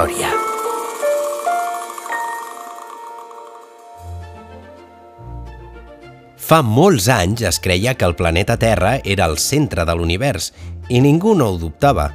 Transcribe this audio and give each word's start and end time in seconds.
Història. 0.00 0.30
Fa 6.40 6.62
molts 6.64 7.08
anys 7.12 7.42
es 7.44 7.60
creia 7.60 7.92
que 7.94 8.06
el 8.08 8.16
planeta 8.16 8.56
Terra 8.56 8.96
era 9.04 9.26
el 9.28 9.36
centre 9.38 9.84
de 9.84 9.94
l'univers 9.94 10.54
i 10.88 11.02
ningú 11.04 11.34
no 11.36 11.50
ho 11.50 11.58
dubtava. 11.60 12.08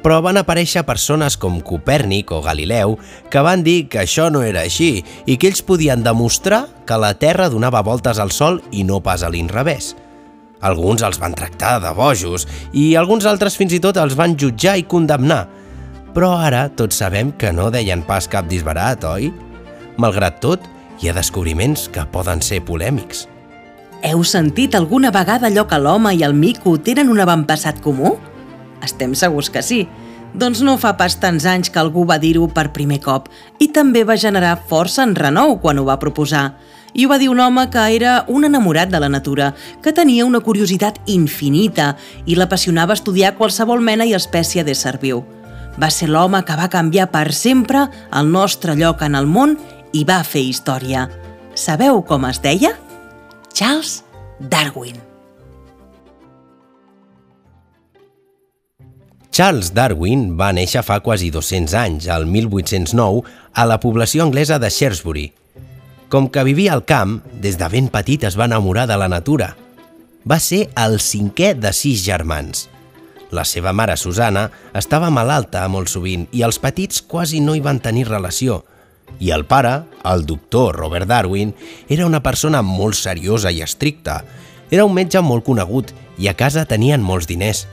Però 0.00 0.18
van 0.24 0.40
aparèixer 0.40 0.82
persones 0.88 1.36
com 1.38 1.60
Copèrnic 1.62 2.32
o 2.32 2.40
Galileu 2.42 2.96
que 3.30 3.44
van 3.46 3.62
dir 3.62 3.86
que 3.92 4.02
això 4.02 4.26
no 4.32 4.42
era 4.42 4.64
així 4.66 5.04
i 5.26 5.36
que 5.36 5.52
ells 5.52 5.62
podien 5.62 6.02
demostrar 6.02 6.64
que 6.88 6.98
la 6.98 7.14
Terra 7.14 7.50
donava 7.52 7.84
voltes 7.86 8.18
al 8.18 8.34
Sol 8.34 8.62
i 8.72 8.82
no 8.82 8.98
pas 9.04 9.22
a 9.22 9.30
l'inrevés. 9.30 9.94
Alguns 10.60 11.06
els 11.06 11.20
van 11.20 11.36
tractar 11.36 11.78
de 11.80 11.94
bojos 11.94 12.48
i 12.72 12.96
alguns 12.96 13.24
altres 13.28 13.56
fins 13.56 13.76
i 13.76 13.80
tot 13.80 14.00
els 14.02 14.18
van 14.18 14.34
jutjar 14.36 14.76
i 14.80 14.88
condemnar. 14.88 15.46
Però 16.14 16.32
ara 16.42 16.64
tots 16.74 16.98
sabem 16.98 17.30
que 17.38 17.52
no 17.54 17.68
deien 17.70 18.02
pas 18.02 18.26
cap 18.28 18.48
disbarat, 18.50 19.04
oi? 19.06 19.30
Malgrat 20.00 20.40
tot, 20.42 20.64
hi 21.00 21.08
ha 21.08 21.14
descobriments 21.14 21.86
que 21.92 22.02
poden 22.10 22.42
ser 22.42 22.60
polèmics. 22.66 23.28
Heu 24.02 24.24
sentit 24.24 24.74
alguna 24.74 25.12
vegada 25.14 25.46
allò 25.50 25.66
que 25.68 25.78
l'home 25.78 26.14
i 26.16 26.24
el 26.26 26.34
mico 26.34 26.78
tenen 26.80 27.12
un 27.12 27.20
avantpassat 27.20 27.80
comú? 27.84 28.16
Estem 28.82 29.14
segurs 29.14 29.50
que 29.52 29.62
sí. 29.62 29.84
Doncs 30.34 30.62
no 30.62 30.76
fa 30.78 30.94
pas 30.96 31.16
tants 31.20 31.46
anys 31.46 31.70
que 31.70 31.80
algú 31.82 32.04
va 32.06 32.18
dir-ho 32.22 32.46
per 32.54 32.70
primer 32.74 33.00
cop 33.02 33.28
i 33.58 33.68
també 33.74 34.04
va 34.06 34.18
generar 34.18 34.54
força 34.70 35.02
en 35.06 35.16
renou 35.18 35.58
quan 35.62 35.78
ho 35.78 35.84
va 35.86 35.98
proposar. 36.02 36.54
I 36.94 37.04
ho 37.06 37.10
va 37.10 37.18
dir 37.22 37.28
un 37.30 37.40
home 37.40 37.68
que 37.70 37.82
era 37.94 38.24
un 38.26 38.44
enamorat 38.44 38.90
de 38.90 38.98
la 38.98 39.08
natura, 39.08 39.52
que 39.82 39.92
tenia 39.92 40.26
una 40.26 40.40
curiositat 40.40 40.98
infinita 41.06 41.92
i 42.26 42.38
l'apassionava 42.38 42.96
estudiar 42.98 43.36
qualsevol 43.38 43.82
mena 43.82 44.06
i 44.06 44.14
espècie 44.14 44.64
d'ésser 44.66 44.98
viu. 45.02 45.22
Va 45.78 45.90
ser 45.94 46.08
l'home 46.10 46.42
que 46.46 46.56
va 46.58 46.70
canviar 46.72 47.10
per 47.12 47.30
sempre 47.36 47.86
el 48.16 48.32
nostre 48.32 48.74
lloc 48.78 49.04
en 49.06 49.14
el 49.14 49.28
món 49.30 49.56
i 49.92 50.04
va 50.08 50.22
fer 50.24 50.42
història. 50.48 51.06
Sabeu 51.54 52.02
com 52.06 52.26
es 52.28 52.40
deia? 52.42 52.74
Charles 53.52 54.00
Darwin. 54.40 54.98
Charles 59.30 59.70
Darwin 59.72 60.32
va 60.36 60.50
néixer 60.52 60.82
fa 60.82 60.98
quasi 61.00 61.30
200 61.30 61.74
anys, 61.78 62.08
al 62.10 62.26
1809, 62.26 63.22
a 63.54 63.66
la 63.66 63.78
població 63.80 64.24
anglesa 64.26 64.58
de 64.58 64.70
Shrewsbury. 64.70 65.30
Com 66.10 66.26
que 66.28 66.42
vivia 66.44 66.74
al 66.74 66.82
camp, 66.84 67.20
des 67.40 67.56
de 67.56 67.68
ben 67.70 67.88
petit 67.88 68.26
es 68.26 68.36
va 68.36 68.48
enamorar 68.50 68.88
de 68.90 68.98
la 68.98 69.08
natura. 69.08 69.54
Va 70.26 70.40
ser 70.42 70.66
el 70.76 70.98
cinquè 70.98 71.54
de 71.54 71.72
sis 71.72 72.02
germans. 72.04 72.66
La 73.30 73.44
seva 73.46 73.72
mare, 73.72 73.96
Susana, 73.96 74.48
estava 74.74 75.10
malalta 75.14 75.62
molt 75.70 75.90
sovint 75.92 76.26
i 76.34 76.42
els 76.42 76.58
petits 76.58 77.02
quasi 77.02 77.40
no 77.40 77.54
hi 77.54 77.62
van 77.62 77.78
tenir 77.78 78.08
relació. 78.08 78.64
I 79.18 79.30
el 79.34 79.44
pare, 79.46 79.84
el 80.06 80.24
doctor 80.26 80.76
Robert 80.76 81.06
Darwin, 81.06 81.54
era 81.88 82.06
una 82.06 82.22
persona 82.22 82.62
molt 82.62 82.98
seriosa 82.98 83.50
i 83.50 83.62
estricta. 83.62 84.22
Era 84.70 84.84
un 84.86 84.94
metge 84.94 85.22
molt 85.22 85.44
conegut 85.46 85.92
i 86.18 86.28
a 86.30 86.34
casa 86.34 86.66
tenien 86.66 87.02
molts 87.02 87.30
diners. 87.30 87.66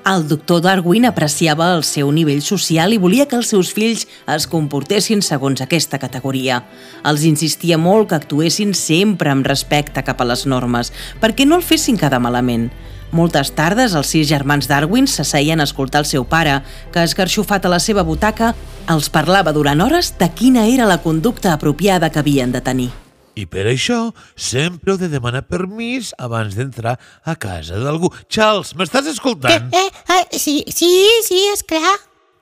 El 0.00 0.22
doctor 0.28 0.62
Darwin 0.64 1.04
apreciava 1.04 1.66
el 1.74 1.82
seu 1.84 2.08
nivell 2.10 2.40
social 2.40 2.94
i 2.94 2.98
volia 2.98 3.26
que 3.28 3.36
els 3.36 3.50
seus 3.52 3.68
fills 3.76 4.06
es 4.32 4.46
comportessin 4.48 5.20
segons 5.20 5.60
aquesta 5.60 5.98
categoria. 6.00 6.62
Els 7.04 7.26
insistia 7.28 7.76
molt 7.76 8.08
que 8.08 8.16
actuessin 8.16 8.72
sempre 8.72 9.28
amb 9.28 9.44
respecte 9.46 10.00
cap 10.06 10.22
a 10.22 10.28
les 10.30 10.46
normes, 10.48 10.88
perquè 11.20 11.44
no 11.44 11.60
el 11.60 11.66
fessin 11.66 12.00
quedar 12.00 12.22
malament. 12.24 12.70
Moltes 13.10 13.50
tardes, 13.58 13.96
els 13.98 14.06
sis 14.12 14.28
germans 14.28 14.68
Darwin 14.70 15.08
s'asseien 15.10 15.58
a 15.58 15.66
escoltar 15.66 16.04
el 16.04 16.06
seu 16.06 16.22
pare, 16.30 16.60
que, 16.94 17.02
esgarxofat 17.02 17.66
a 17.66 17.72
la 17.72 17.80
seva 17.82 18.04
butaca, 18.06 18.52
els 18.92 19.10
parlava 19.10 19.50
durant 19.52 19.82
hores 19.82 20.12
de 20.18 20.28
quina 20.30 20.68
era 20.70 20.86
la 20.86 21.00
conducta 21.02 21.52
apropiada 21.52 22.10
que 22.10 22.22
havien 22.22 22.54
de 22.54 22.62
tenir. 22.62 22.90
I 23.34 23.48
per 23.50 23.64
això 23.70 24.12
sempre 24.38 24.92
heu 24.92 25.00
de 25.00 25.10
demanar 25.10 25.42
permís 25.50 26.12
abans 26.22 26.54
d'entrar 26.54 26.96
a 27.24 27.34
casa 27.34 27.82
d'algú. 27.82 28.12
Charles, 28.28 28.76
m'estàs 28.78 29.10
escoltant? 29.10 29.70
Eh, 29.74 29.88
eh, 30.14 30.24
sí, 30.38 30.60
sí, 30.70 30.90
sí, 31.26 31.40
és 31.50 31.66
clar. 31.66 31.96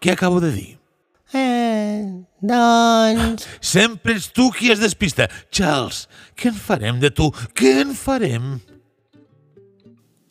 Què 0.04 0.12
acabo 0.12 0.40
de 0.44 0.52
dir? 0.52 0.70
Eh, 1.32 2.04
doncs... 2.40 3.48
Sempre 3.60 4.16
ets 4.16 4.28
tu 4.36 4.50
qui 4.52 4.72
es 4.72 4.84
despista. 4.84 5.28
Charles, 5.48 6.06
què 6.36 6.52
en 6.52 6.60
farem 6.60 7.00
de 7.00 7.12
tu? 7.12 7.32
Què 7.56 7.78
en 7.86 7.96
farem? 7.96 8.58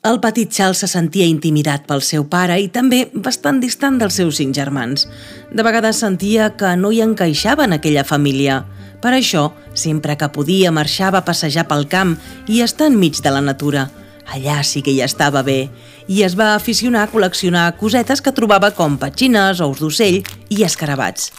El 0.08 0.22
petit 0.24 0.48
Charles 0.48 0.80
se 0.80 0.88
sentia 0.88 1.26
intimidat 1.28 1.84
pel 1.88 2.00
seu 2.06 2.24
pare 2.32 2.56
i 2.64 2.70
també 2.72 3.10
bastant 3.12 3.58
distant 3.60 3.98
dels 4.00 4.16
seus 4.16 4.38
cinc 4.40 4.56
germans. 4.56 5.04
De 5.52 5.66
vegades 5.68 6.00
sentia 6.00 6.54
que 6.56 6.70
no 6.80 6.94
hi 6.96 7.02
encaixava 7.04 7.66
en 7.68 7.76
aquella 7.76 8.06
família. 8.08 8.62
Per 9.04 9.12
això, 9.12 9.50
sempre 9.76 10.16
que 10.16 10.32
podia 10.32 10.72
marxava 10.72 11.20
a 11.20 11.28
passejar 11.28 11.68
pel 11.68 11.90
camp 11.92 12.16
i 12.48 12.62
estar 12.64 12.88
enmig 12.88 13.20
de 13.20 13.36
la 13.36 13.44
natura. 13.44 13.90
Allà 14.32 14.62
sí 14.64 14.80
que 14.86 14.96
hi 14.96 15.04
estava 15.04 15.44
bé 15.44 15.60
i 16.08 16.24
es 16.24 16.40
va 16.40 16.54
aficionar 16.56 17.04
a 17.04 17.12
col·leccionar 17.12 17.68
cosetes 17.76 18.24
que 18.24 18.32
trobava 18.32 18.72
com 18.72 18.96
petxines, 19.02 19.60
ous 19.60 19.84
d'ocell 19.84 20.22
i 20.48 20.64
escarabats. 20.64 21.34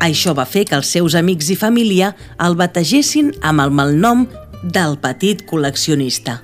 Això 0.00 0.32
va 0.32 0.48
fer 0.48 0.64
que 0.64 0.80
els 0.80 0.88
seus 0.88 1.12
amics 1.18 1.52
i 1.52 1.60
família 1.60 2.14
el 2.40 2.56
bategessin 2.56 3.34
amb 3.42 3.68
el 3.68 3.74
malnom 3.74 4.30
del 4.62 4.96
petit 5.02 5.44
col·leccionista. 5.44 6.40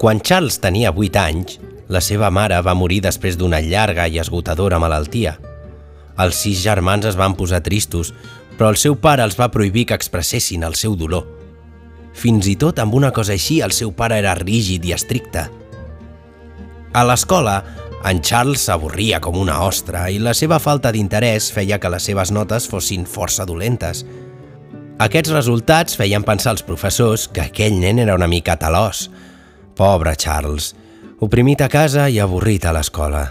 Quan 0.00 0.22
Charles 0.24 0.56
tenia 0.64 0.94
8 0.96 1.18
anys, 1.20 1.58
la 1.92 2.00
seva 2.00 2.30
mare 2.32 2.56
va 2.64 2.72
morir 2.72 3.02
després 3.04 3.34
d'una 3.36 3.58
llarga 3.60 4.06
i 4.08 4.16
esgotadora 4.22 4.78
malaltia. 4.80 5.34
Els 6.24 6.38
sis 6.40 6.62
germans 6.64 7.04
es 7.10 7.18
van 7.20 7.34
posar 7.36 7.60
tristos, 7.60 8.14
però 8.56 8.70
el 8.72 8.80
seu 8.80 8.96
pare 8.96 9.26
els 9.28 9.36
va 9.36 9.50
prohibir 9.52 9.84
que 9.90 10.00
expressessin 10.00 10.64
el 10.64 10.78
seu 10.80 10.96
dolor. 10.96 11.28
Fins 12.16 12.48
i 12.48 12.56
tot 12.56 12.80
amb 12.80 12.96
una 12.96 13.12
cosa 13.12 13.36
així, 13.36 13.60
el 13.60 13.76
seu 13.76 13.92
pare 13.92 14.16
era 14.24 14.32
rígid 14.40 14.88
i 14.88 14.96
estricte. 14.96 15.44
A 16.96 17.04
l'escola, 17.04 17.60
en 18.00 18.24
Charles 18.24 18.64
s'avorria 18.70 19.20
com 19.20 19.36
una 19.36 19.60
ostra 19.68 20.08
i 20.08 20.16
la 20.16 20.32
seva 20.32 20.64
falta 20.64 20.96
d'interès 20.96 21.52
feia 21.52 21.76
que 21.76 21.92
les 21.92 22.08
seves 22.08 22.32
notes 22.32 22.72
fossin 22.72 23.04
força 23.04 23.44
dolentes. 23.44 24.06
Aquests 24.96 25.36
resultats 25.36 26.00
feien 26.00 26.24
pensar 26.24 26.56
als 26.56 26.64
professors 26.64 27.28
que 27.28 27.50
aquell 27.50 27.76
nen 27.84 28.00
era 28.00 28.16
una 28.16 28.32
mica 28.32 28.56
talós, 28.56 29.10
Pobre 29.80 30.12
Charles, 30.14 30.74
oprimit 31.24 31.62
a 31.64 31.66
casa 31.72 32.02
i 32.12 32.18
avorrit 32.20 32.66
a 32.68 32.72
l'escola. 32.76 33.22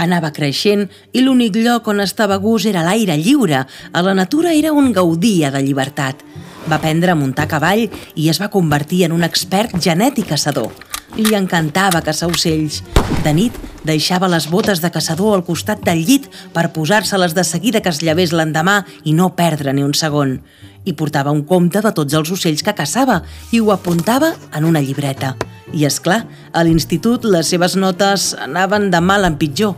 Anava 0.00 0.30
creixent 0.32 0.86
i 1.12 1.20
l'únic 1.20 1.58
lloc 1.60 1.90
on 1.92 2.00
estava 2.00 2.38
a 2.38 2.40
gust 2.40 2.70
era 2.70 2.84
l'aire 2.86 3.18
lliure. 3.20 3.60
A 3.92 4.02
la 4.06 4.14
natura 4.16 4.54
era 4.56 4.72
on 4.72 4.88
gaudia 4.96 5.50
de 5.52 5.60
llibertat. 5.66 6.24
Va 6.64 6.78
aprendre 6.80 7.12
a 7.12 7.18
muntar 7.20 7.44
cavall 7.50 7.84
i 8.14 8.30
es 8.32 8.40
va 8.40 8.48
convertir 8.48 9.02
en 9.04 9.12
un 9.12 9.28
expert 9.28 9.76
genètic 9.76 10.30
caçador. 10.32 10.72
Li 11.20 11.36
encantava 11.36 12.00
caçar 12.00 12.30
ocells. 12.32 12.80
De 13.20 13.34
nit 13.36 13.52
deixava 13.84 14.32
les 14.32 14.48
botes 14.48 14.80
de 14.80 14.90
caçador 14.90 15.36
al 15.36 15.44
costat 15.44 15.84
del 15.84 16.06
llit 16.08 16.30
per 16.56 16.70
posar-se-les 16.72 17.36
de 17.36 17.44
seguida 17.44 17.84
que 17.84 17.92
es 17.92 18.00
llevés 18.00 18.32
l'endemà 18.32 18.80
i 19.04 19.12
no 19.12 19.34
perdre 19.36 19.76
ni 19.76 19.84
un 19.84 19.92
segon. 19.92 20.38
I 20.86 20.94
portava 20.94 21.34
un 21.34 21.42
compte 21.44 21.82
de 21.82 21.92
tots 21.92 22.14
els 22.14 22.30
ocells 22.30 22.62
que 22.62 22.74
caçava 22.78 23.20
i 23.52 23.60
ho 23.60 23.72
apuntava 23.74 24.32
en 24.54 24.68
una 24.68 24.82
llibreta. 24.82 25.34
I, 25.72 25.84
és 25.88 25.98
clar, 26.00 26.22
a 26.54 26.62
l'institut 26.62 27.26
les 27.26 27.50
seves 27.50 27.74
notes 27.76 28.32
anaven 28.38 28.90
de 28.94 29.00
mal 29.02 29.26
en 29.26 29.34
pitjor. 29.40 29.74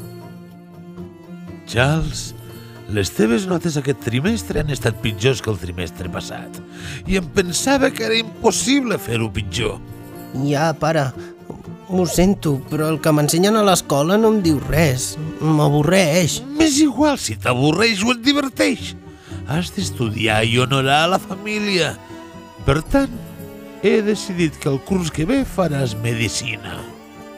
Charles, 1.69 2.35
les 2.93 3.11
teves 3.13 3.49
notes 3.49 3.77
aquest 3.81 4.05
trimestre 4.05 4.63
han 4.63 4.71
estat 4.73 5.01
pitjors 5.05 5.43
que 5.45 5.51
el 5.53 5.59
trimestre 5.61 6.13
passat. 6.13 6.61
I 7.09 7.19
em 7.21 7.27
pensava 7.35 7.91
que 7.93 8.07
era 8.07 8.17
impossible 8.17 9.01
fer-ho 9.01 9.29
pitjor. 9.33 9.77
Ja, 10.45 10.71
pare, 10.77 11.09
ho 11.89 12.05
sento, 12.05 12.59
però 12.69 12.89
el 12.93 12.99
que 13.01 13.13
m'ensenyen 13.17 13.57
a 13.57 13.65
l'escola 13.65 14.17
no 14.21 14.33
em 14.35 14.41
diu 14.45 14.59
res. 14.69 15.15
M'avorreix. 15.41 16.43
M'és 16.57 16.81
igual 16.85 17.17
si 17.21 17.37
t'avorreix 17.41 18.05
o 18.05 18.13
et 18.13 18.25
diverteix. 18.25 18.95
Has 19.49 19.73
d'estudiar 19.73 20.43
i 20.45 20.59
honorar 20.61 21.07
la 21.09 21.19
família. 21.19 21.95
Per 22.67 22.83
tant, 22.93 23.13
he 23.83 23.99
decidit 24.05 24.59
que 24.61 24.69
el 24.69 24.79
curs 24.85 25.11
que 25.15 25.25
ve 25.29 25.41
faràs 25.49 25.97
medicina. 26.05 26.77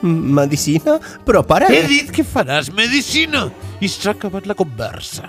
Medicina? 0.02 0.98
Però, 1.26 1.44
pare... 1.46 1.68
He 1.70 1.84
dit 1.86 2.10
que 2.10 2.24
faràs 2.26 2.72
medicina 2.74 3.46
i 3.80 3.88
s'ha 3.88 4.14
acabat 4.16 4.48
la 4.50 4.56
conversa. 4.58 5.28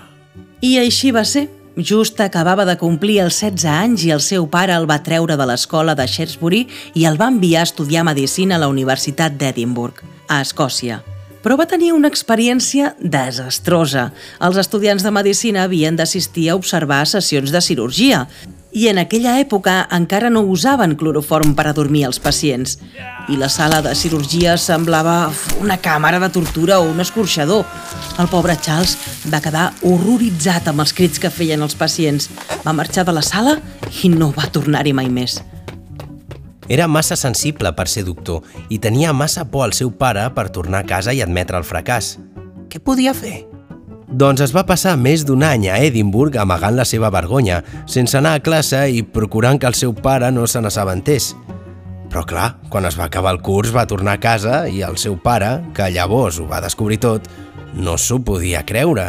I 0.62 0.78
així 0.82 1.12
va 1.14 1.24
ser. 1.28 1.48
Just 1.76 2.20
acabava 2.20 2.66
de 2.68 2.74
complir 2.76 3.20
els 3.22 3.38
16 3.40 3.64
anys 3.70 4.02
i 4.04 4.10
el 4.12 4.20
seu 4.20 4.44
pare 4.50 4.74
el 4.76 4.84
va 4.90 5.00
treure 5.06 5.38
de 5.40 5.46
l'escola 5.48 5.94
de 5.96 6.04
Shrewsbury 6.04 6.66
i 7.00 7.06
el 7.08 7.16
va 7.20 7.30
enviar 7.32 7.62
a 7.62 7.70
estudiar 7.70 8.04
Medicina 8.04 8.58
a 8.58 8.64
la 8.66 8.68
Universitat 8.68 9.38
d'Edimburg, 9.40 10.02
a 10.28 10.42
Escòcia. 10.44 11.00
Però 11.42 11.58
va 11.58 11.66
tenir 11.66 11.92
una 11.92 12.10
experiència 12.12 12.94
desastrosa. 12.98 14.10
Els 14.40 14.58
estudiants 14.62 15.02
de 15.02 15.10
Medicina 15.14 15.66
havien 15.66 15.98
d'assistir 15.98 16.48
a 16.50 16.56
observar 16.58 17.04
sessions 17.10 17.50
de 17.50 17.60
cirurgia 17.60 18.26
I 18.72 18.86
en 18.88 18.96
aquella 19.02 19.34
època 19.36 19.74
encara 19.92 20.30
no 20.32 20.40
usaven 20.48 20.94
cloroform 20.96 21.52
per 21.52 21.66
a 21.68 21.74
dormir 21.76 22.06
els 22.08 22.18
pacients. 22.24 22.78
I 23.28 23.36
la 23.36 23.50
sala 23.52 23.82
de 23.84 23.92
cirurgia 23.92 24.56
semblava 24.56 25.28
una 25.60 25.76
càmera 25.76 26.22
de 26.22 26.32
tortura 26.32 26.80
o 26.80 26.88
un 26.88 27.04
escorxador. 27.04 27.66
El 28.16 28.32
pobre 28.32 28.56
Charles 28.56 28.96
va 29.28 29.44
quedar 29.44 29.68
horroritzat 29.84 30.72
amb 30.72 30.86
els 30.86 30.96
crits 30.96 31.20
que 31.20 31.30
feien 31.30 31.60
els 31.60 31.76
pacients. 31.76 32.30
Va 32.64 32.72
marxar 32.72 33.04
de 33.04 33.12
la 33.12 33.28
sala 33.28 33.58
i 34.02 34.08
no 34.08 34.32
va 34.32 34.48
tornar-hi 34.48 34.96
mai 34.96 35.12
més. 35.12 35.42
Era 36.68 36.86
massa 36.86 37.16
sensible 37.16 37.72
per 37.74 37.88
ser 37.90 38.04
doctor 38.06 38.42
i 38.70 38.78
tenia 38.78 39.12
massa 39.12 39.44
por 39.50 39.66
al 39.66 39.72
seu 39.74 39.90
pare 39.90 40.28
per 40.34 40.50
tornar 40.54 40.82
a 40.82 40.88
casa 40.88 41.14
i 41.14 41.22
admetre 41.22 41.58
el 41.58 41.66
fracàs. 41.66 42.16
Què 42.70 42.78
podia 42.78 43.14
fer? 43.14 43.42
Doncs 44.12 44.42
es 44.44 44.52
va 44.52 44.66
passar 44.68 44.92
més 45.00 45.24
d'un 45.24 45.42
any 45.42 45.70
a 45.72 45.78
Edimburg 45.80 46.36
amagant 46.36 46.76
la 46.76 46.84
seva 46.84 47.08
vergonya, 47.10 47.62
sense 47.88 48.18
anar 48.18 48.34
a 48.36 48.42
classe 48.44 48.84
i 48.92 49.00
procurant 49.02 49.58
que 49.58 49.66
el 49.70 49.78
seu 49.78 49.94
pare 49.96 50.28
no 50.30 50.44
se 50.46 50.60
n'assabentés. 50.60 51.32
Però 52.12 52.26
clar, 52.28 52.50
quan 52.68 52.84
es 52.84 52.98
va 53.00 53.06
acabar 53.08 53.32
el 53.32 53.40
curs 53.40 53.72
va 53.72 53.86
tornar 53.88 54.18
a 54.18 54.20
casa 54.20 54.66
i 54.68 54.82
el 54.84 54.98
seu 55.00 55.16
pare, 55.16 55.62
que 55.72 55.88
llavors 55.94 56.38
ho 56.38 56.44
va 56.44 56.60
descobrir 56.60 57.00
tot, 57.00 57.28
no 57.72 57.96
s'ho 57.96 58.20
podia 58.20 58.66
creure. 58.68 59.08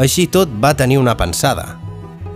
Així 0.00 0.24
tot 0.26 0.48
va 0.62 0.72
tenir 0.72 0.96
una 0.98 1.18
pensada. 1.20 1.74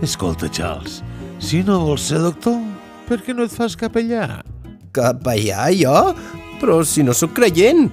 Escolta, 0.05 0.47
Charles, 0.47 1.01
si 1.41 1.63
no 1.65 1.81
vols 1.87 2.05
ser 2.11 2.21
doctor, 2.21 2.61
per 3.09 3.23
què 3.25 3.33
no 3.33 3.47
et 3.47 3.53
fas 3.53 3.75
capellà? 3.79 4.43
Capellà, 4.93 5.67
jo? 5.73 6.13
Però 6.61 6.79
si 6.85 7.03
no 7.05 7.15
sóc 7.17 7.33
creient. 7.39 7.89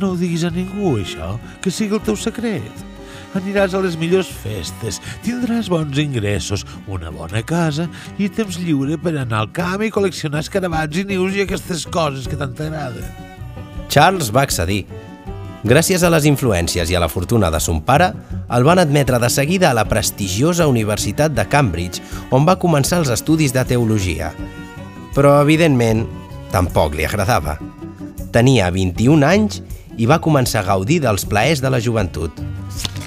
No 0.00 0.12
ho 0.12 0.18
diguis 0.18 0.42
a 0.42 0.50
ningú, 0.50 0.96
això, 0.98 1.36
que 1.62 1.70
sigui 1.70 1.98
el 1.98 2.02
teu 2.02 2.16
secret. 2.18 2.84
Aniràs 3.38 3.74
a 3.76 3.82
les 3.84 3.94
millors 4.00 4.30
festes, 4.42 4.98
tindràs 5.22 5.68
bons 5.70 6.00
ingressos, 6.00 6.64
una 6.90 7.12
bona 7.14 7.42
casa 7.46 7.86
i 8.18 8.30
temps 8.32 8.56
lliure 8.58 8.96
per 8.98 9.12
anar 9.14 9.44
al 9.44 9.52
camp 9.54 9.84
i 9.84 9.92
col·leccionar 9.94 10.42
escarabats 10.42 10.98
i 10.98 11.04
nius 11.06 11.36
i 11.36 11.44
aquestes 11.44 11.84
coses 11.92 12.26
que 12.26 12.40
tant 12.40 12.56
t'agraden. 12.56 13.04
Charles 13.92 14.32
va 14.34 14.48
accedir. 14.48 14.86
Gràcies 15.66 16.04
a 16.06 16.10
les 16.12 16.22
influències 16.30 16.86
i 16.86 16.94
a 16.94 17.00
la 17.02 17.08
fortuna 17.10 17.48
de 17.50 17.58
son 17.58 17.80
pare, 17.82 18.12
el 18.54 18.62
van 18.62 18.78
admetre 18.78 19.18
de 19.18 19.30
seguida 19.30 19.72
a 19.72 19.74
la 19.74 19.88
prestigiosa 19.90 20.68
Universitat 20.70 21.34
de 21.34 21.48
Cambridge, 21.50 21.98
on 22.30 22.46
va 22.46 22.60
començar 22.62 23.00
els 23.02 23.10
estudis 23.10 23.52
de 23.52 23.64
teologia. 23.66 24.30
Però, 25.16 25.40
evidentment, 25.42 26.04
tampoc 26.54 26.94
li 26.94 27.08
agradava. 27.08 27.56
Tenia 28.30 28.70
21 28.70 29.26
anys 29.26 29.58
i 29.98 30.06
va 30.06 30.20
començar 30.22 30.62
a 30.62 30.68
gaudir 30.70 31.00
dels 31.02 31.26
plaers 31.26 31.64
de 31.64 31.74
la 31.74 31.82
joventut. 31.82 32.38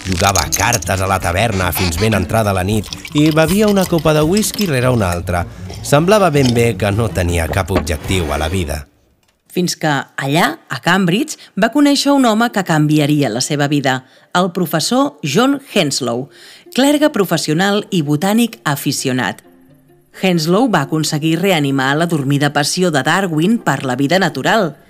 Jugava 0.03 0.43
cartes 0.51 0.99
a 0.99 1.07
la 1.07 1.21
taverna 1.23 1.71
fins 1.71 1.95
ben 2.01 2.17
entrada 2.17 2.51
la 2.51 2.67
nit 2.67 2.89
i 3.15 3.29
bevia 3.31 3.71
una 3.71 3.87
copa 3.87 4.11
de 4.17 4.27
whisky 4.27 4.67
rere 4.67 4.91
una 4.91 5.13
altra. 5.13 5.45
Semblava 5.81 6.29
ben 6.29 6.51
bé 6.53 6.73
que 6.75 6.91
no 6.91 7.07
tenia 7.07 7.47
cap 7.47 7.71
objectiu 7.71 8.33
a 8.33 8.41
la 8.41 8.51
vida. 8.51 8.90
Fins 9.51 9.75
que 9.75 9.91
allà, 10.15 10.45
a 10.71 10.79
Cambridge, 10.79 11.37
va 11.59 11.71
conèixer 11.73 12.13
un 12.15 12.25
home 12.25 12.47
que 12.55 12.63
canviaria 12.63 13.29
la 13.29 13.41
seva 13.43 13.67
vida, 13.67 14.05
el 14.33 14.51
professor 14.55 15.17
John 15.23 15.59
Henslow, 15.73 16.29
clergue 16.75 17.11
professional 17.11 17.83
i 17.91 17.99
botànic 18.07 18.61
aficionat. 18.63 19.43
Henslow 20.21 20.69
va 20.71 20.85
aconseguir 20.87 21.37
reanimar 21.39 21.93
la 21.99 22.07
dormida 22.07 22.51
passió 22.55 22.91
de 22.91 23.03
Darwin 23.03 23.59
per 23.59 23.83
la 23.83 23.99
vida 23.99 24.19
natural– 24.19 24.71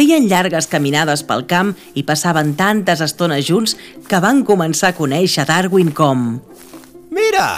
Feien 0.00 0.28
llargues 0.30 0.68
caminades 0.70 1.24
pel 1.26 1.42
camp 1.50 1.72
i 1.98 2.04
passaven 2.08 2.54
tantes 2.58 3.02
estones 3.04 3.46
junts 3.48 3.74
que 4.08 4.20
van 4.22 4.44
començar 4.48 4.92
a 4.92 4.96
conèixer 4.96 5.44
Darwin 5.48 5.90
com... 5.96 6.38
Mira, 7.10 7.48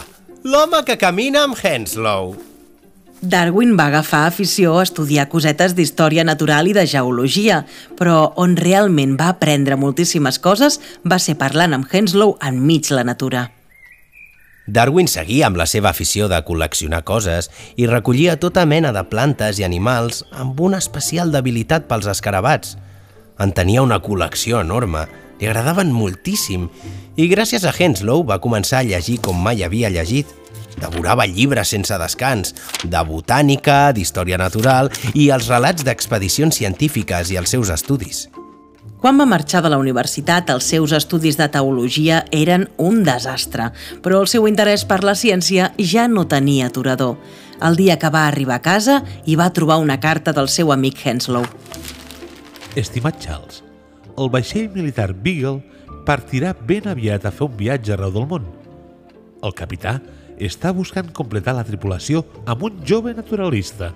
l'home 0.43 0.81
que 0.89 0.97
camina 0.99 1.45
amb 1.47 1.59
Henslow. 1.61 2.33
Darwin 3.23 3.77
va 3.79 3.85
agafar 3.87 4.25
afició 4.27 4.73
a 4.81 4.83
estudiar 4.83 5.29
cosetes 5.31 5.77
d'història 5.79 6.25
natural 6.27 6.67
i 6.67 6.73
de 6.75 6.83
geologia, 6.91 7.61
però 7.95 8.33
on 8.35 8.57
realment 8.59 9.15
va 9.21 9.29
aprendre 9.31 9.79
moltíssimes 9.79 10.41
coses 10.43 10.81
va 11.07 11.21
ser 11.23 11.37
parlant 11.39 11.77
amb 11.77 11.87
Henslow 11.87 12.35
enmig 12.43 12.91
la 12.91 13.05
natura. 13.07 13.45
Darwin 14.67 15.07
seguia 15.07 15.47
amb 15.47 15.59
la 15.59 15.69
seva 15.71 15.93
afició 15.95 16.27
de 16.27 16.43
col·leccionar 16.43 17.05
coses 17.07 17.51
i 17.79 17.87
recollia 17.87 18.41
tota 18.43 18.67
mena 18.67 18.91
de 18.91 19.07
plantes 19.07 19.63
i 19.63 19.69
animals 19.71 20.25
amb 20.35 20.59
una 20.59 20.83
especial 20.83 21.31
debilitat 21.31 21.87
pels 21.87 22.11
escarabats. 22.11 22.77
En 23.39 23.55
tenia 23.55 23.87
una 23.87 24.03
col·lecció 24.03 24.61
enorme, 24.67 25.07
li 25.39 25.47
agradaven 25.47 25.95
moltíssim 25.95 26.67
i 27.15 27.31
gràcies 27.31 27.63
a 27.63 27.71
Henslow 27.71 28.27
va 28.27 28.43
començar 28.43 28.83
a 28.83 28.87
llegir 28.87 29.21
com 29.23 29.39
mai 29.39 29.63
havia 29.63 29.95
llegit. 29.95 30.42
Devorava 30.81 31.27
llibres 31.27 31.73
sense 31.75 31.97
descans, 32.01 32.55
de 32.85 33.03
botànica, 33.09 33.93
d'història 33.93 34.39
natural 34.41 34.93
i 35.15 35.31
els 35.35 35.51
relats 35.53 35.85
d'expedicions 35.85 36.63
científiques 36.63 37.33
i 37.33 37.41
els 37.41 37.53
seus 37.53 37.73
estudis. 37.75 38.29
Quan 39.03 39.19
va 39.19 39.27
marxar 39.27 39.65
de 39.65 39.71
la 39.73 39.81
universitat, 39.83 40.51
els 40.55 40.69
seus 40.71 40.93
estudis 40.95 41.35
de 41.35 41.49
teologia 41.51 42.21
eren 42.31 42.69
un 42.79 43.01
desastre, 43.03 43.73
però 43.99 44.21
el 44.23 44.29
seu 44.31 44.47
interès 44.47 44.85
per 44.87 45.01
la 45.03 45.17
ciència 45.19 45.73
ja 45.79 46.07
no 46.07 46.23
tenia 46.31 46.69
aturador. 46.71 47.17
El 47.59 47.75
dia 47.75 47.99
que 47.99 48.11
va 48.15 48.29
arribar 48.29 48.61
a 48.61 48.63
casa, 48.63 49.01
hi 49.27 49.35
va 49.35 49.51
trobar 49.51 49.81
una 49.83 49.99
carta 49.99 50.31
del 50.33 50.47
seu 50.47 50.71
amic 50.71 51.03
Henslow. 51.03 51.43
Estimat 52.79 53.19
Charles, 53.19 53.65
el 54.15 54.31
vaixell 54.31 54.71
militar 54.71 55.11
Beagle 55.13 55.59
partirà 56.07 56.55
ben 56.55 56.87
aviat 56.87 57.27
a 57.27 57.35
fer 57.35 57.49
un 57.49 57.59
viatge 57.59 57.97
arreu 57.97 58.15
del 58.15 58.31
món. 58.31 58.47
El 59.43 59.55
capità 59.59 59.99
està 60.49 60.73
buscant 60.75 61.11
completar 61.13 61.57
la 61.57 61.67
tripulació 61.67 62.25
amb 62.47 62.65
un 62.69 62.81
jove 62.87 63.15
naturalista. 63.15 63.93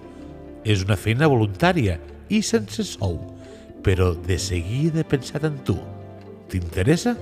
És 0.65 0.85
una 0.85 0.99
feina 0.99 1.31
voluntària 1.31 2.01
i 2.29 2.43
sense 2.43 2.85
sou 2.85 3.19
però 3.87 4.17
de 4.27 4.35
seguida 4.43 4.99
he 5.01 5.07
pensat 5.07 5.45
en 5.47 5.61
tu. 5.63 5.77
T'interessa? 6.51 7.15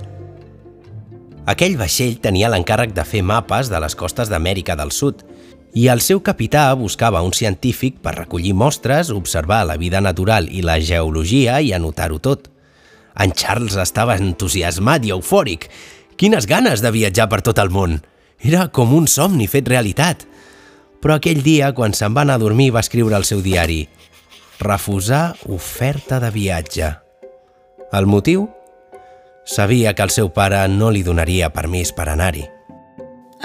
Aquell 1.45 1.75
vaixell 1.77 2.17
tenia 2.23 2.49
l'encàrrec 2.49 2.95
de 2.97 3.05
fer 3.05 3.21
mapes 3.21 3.69
de 3.69 3.81
les 3.83 3.93
costes 3.93 4.31
d'Amèrica 4.33 4.73
del 4.79 4.89
Sud 4.89 5.21
i 5.77 5.85
el 5.93 6.01
seu 6.01 6.23
capità 6.25 6.65
buscava 6.79 7.21
un 7.21 7.35
científic 7.37 7.99
per 8.01 8.15
recollir 8.17 8.55
mostres, 8.57 9.11
observar 9.13 9.61
la 9.69 9.77
vida 9.77 10.01
natural 10.01 10.49
i 10.49 10.65
la 10.65 10.79
geologia 10.81 11.59
i 11.61 11.69
anotar-ho 11.77 12.17
tot. 12.17 12.49
En 13.21 13.35
Charles 13.37 13.77
estava 13.77 14.17
entusiasmat 14.17 15.05
i 15.05 15.13
eufòric. 15.13 15.69
Quines 16.17 16.49
ganes 16.49 16.81
de 16.81 16.89
viatjar 16.95 17.29
per 17.29 17.43
tot 17.45 17.61
el 17.61 17.69
món! 17.69 17.99
Era 18.39 18.67
com 18.67 18.93
un 18.93 19.07
somni 19.07 19.47
fet 19.47 19.67
realitat. 19.67 20.25
Però 21.01 21.19
aquell 21.19 21.43
dia, 21.45 21.71
quan 21.77 21.93
se'n 21.93 22.15
va 22.15 22.25
anar 22.25 22.39
a 22.39 22.41
dormir, 22.41 22.71
va 22.73 22.81
escriure 22.81 23.15
al 23.15 23.27
seu 23.27 23.43
diari 23.45 23.85
refusar 24.59 25.35
oferta 25.47 26.19
de 26.19 26.31
viatge. 26.31 26.91
El 27.91 28.05
motiu? 28.07 28.49
Sabia 29.45 29.93
que 29.93 30.03
el 30.03 30.09
seu 30.09 30.31
pare 30.33 30.65
no 30.67 30.89
li 30.91 31.03
donaria 31.03 31.51
permís 31.53 31.91
per 31.93 32.09
anar-hi. 32.09 32.45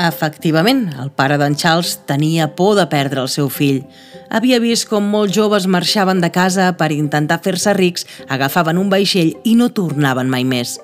Efectivament, 0.01 0.87
el 1.03 1.11
pare 1.13 1.37
d'en 1.37 1.57
Charles 1.59 1.99
tenia 2.09 2.47
por 2.57 2.77
de 2.79 2.87
perdre 2.89 3.21
el 3.21 3.29
seu 3.29 3.51
fill. 3.53 3.83
Havia 4.31 4.61
vist 4.63 4.89
com 4.89 5.05
molts 5.05 5.35
joves 5.37 5.67
marxaven 5.67 6.23
de 6.23 6.31
casa 6.33 6.71
per 6.79 6.93
intentar 6.95 7.41
fer-se 7.45 7.75
rics, 7.77 8.07
agafaven 8.29 8.79
un 8.79 8.89
vaixell 8.89 9.35
i 9.45 9.57
no 9.59 9.69
tornaven 9.77 10.31
mai 10.31 10.47
més. 10.47 10.79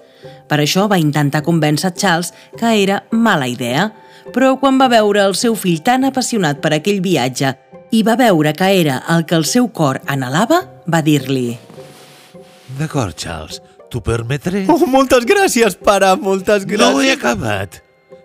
Per 0.48 0.58
això 0.62 0.86
va 0.88 1.00
intentar 1.02 1.44
convèncer 1.46 1.94
Charles 1.96 2.32
que 2.58 2.72
era 2.82 3.02
mala 3.10 3.48
idea, 3.48 3.90
però 4.34 4.56
quan 4.60 4.80
va 4.80 4.90
veure 4.90 5.22
el 5.24 5.36
seu 5.38 5.54
fill 5.54 5.82
tan 5.86 6.04
apassionat 6.08 6.60
per 6.62 6.74
aquell 6.76 7.02
viatge 7.04 7.54
i 7.94 8.02
va 8.02 8.16
veure 8.18 8.52
que 8.56 8.72
era 8.80 9.02
el 9.14 9.24
que 9.26 9.38
el 9.38 9.46
seu 9.46 9.70
cor 9.70 10.00
anhelava, 10.06 10.64
va 10.90 11.02
dir-li 11.02 11.56
D'acord, 12.76 13.14
Charles, 13.16 13.60
t'ho 13.90 14.02
permetré... 14.04 14.64
Oh, 14.68 14.88
moltes 14.90 15.24
gràcies, 15.28 15.76
pare, 15.78 16.10
moltes 16.20 16.66
gràcies. 16.66 16.96
No 16.96 17.04
he 17.04 17.12
acabat. 17.14 17.80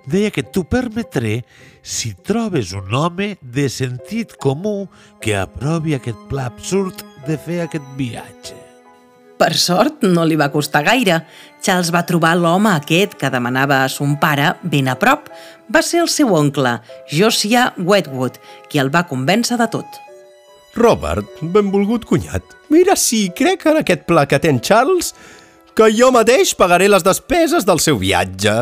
Deia 0.09 0.31
que 0.33 0.43
t'ho 0.43 0.65
permetré 0.65 1.43
si 1.85 2.15
trobes 2.27 2.73
un 2.73 2.89
home 2.93 3.35
de 3.41 3.67
sentit 3.69 4.33
comú 4.41 4.89
que 5.21 5.37
aprovi 5.37 5.95
aquest 5.95 6.25
pla 6.29 6.49
absurd 6.49 7.05
de 7.27 7.37
fer 7.37 7.61
aquest 7.67 7.85
viatge. 7.99 8.57
Per 9.41 9.55
sort, 9.57 10.03
no 10.05 10.21
li 10.21 10.35
va 10.37 10.51
costar 10.53 10.83
gaire. 10.85 11.15
Charles 11.65 11.89
va 11.89 12.03
trobar 12.05 12.35
l'home 12.37 12.69
aquest 12.75 13.15
que 13.17 13.31
demanava 13.33 13.79
a 13.81 13.89
son 13.89 14.13
pare 14.21 14.51
ben 14.61 14.91
a 14.91 14.93
prop. 15.01 15.31
Va 15.65 15.81
ser 15.81 16.03
el 16.03 16.09
seu 16.13 16.35
oncle, 16.37 16.75
Josiah 17.09 17.71
Wedgwood, 17.81 18.37
qui 18.69 18.77
el 18.77 18.91
va 18.93 19.07
convèncer 19.09 19.57
de 19.57 19.65
tot. 19.73 19.97
Robert, 20.77 21.25
benvolgut 21.41 22.05
cunyat, 22.05 22.53
mira 22.69 22.93
si 22.95 23.31
crec 23.35 23.65
en 23.71 23.81
aquest 23.81 24.05
pla 24.05 24.27
que 24.29 24.37
té 24.39 24.51
en 24.53 24.61
Charles, 24.61 25.15
que 25.73 25.89
jo 25.89 26.11
mateix 26.13 26.53
pagaré 26.55 26.91
les 26.91 27.03
despeses 27.03 27.65
del 27.65 27.81
seu 27.81 27.97
viatge. 27.97 28.53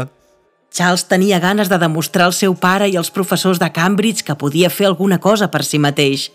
Charles 0.72 1.04
tenia 1.12 1.42
ganes 1.44 1.68
de 1.68 1.82
demostrar 1.82 2.30
al 2.30 2.38
seu 2.38 2.56
pare 2.56 2.88
i 2.88 2.96
als 2.96 3.12
professors 3.12 3.60
de 3.60 3.68
Cambridge 3.74 4.24
que 4.24 4.38
podia 4.40 4.72
fer 4.72 4.88
alguna 4.88 5.20
cosa 5.20 5.52
per 5.52 5.66
si 5.66 5.82
mateix. 5.82 6.30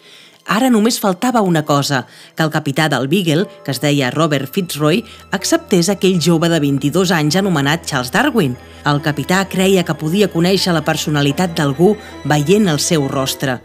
Ara 0.47 0.71
només 0.71 1.01
faltava 1.01 1.43
una 1.43 1.65
cosa, 1.65 2.05
que 2.37 2.43
el 2.45 2.51
capità 2.51 2.89
del 2.89 3.09
Beagle, 3.09 3.47
que 3.65 3.73
es 3.73 3.81
deia 3.81 4.11
Robert 4.11 4.51
Fitzroy, 4.53 5.03
acceptés 5.33 5.89
aquell 5.89 6.21
jove 6.21 6.49
de 6.53 6.61
22 6.61 7.13
anys 7.17 7.37
anomenat 7.41 7.87
Charles 7.87 8.13
Darwin. 8.13 8.57
El 8.85 9.01
capità 9.03 9.45
creia 9.49 9.85
que 9.85 9.97
podia 9.97 10.29
conèixer 10.29 10.75
la 10.77 10.85
personalitat 10.85 11.57
d'algú 11.57 11.95
veient 12.25 12.69
el 12.69 12.81
seu 12.81 13.09
rostre. 13.09 13.59